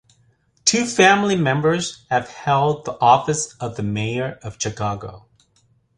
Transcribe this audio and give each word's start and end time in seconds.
Two 0.65 0.87
family 0.87 1.35
members 1.35 2.07
have 2.09 2.27
held 2.31 2.85
the 2.85 2.99
office 2.99 3.53
of 3.59 3.75
the 3.75 3.83
Mayor 3.83 4.39
of 4.41 4.59
Chicago. 4.59 5.27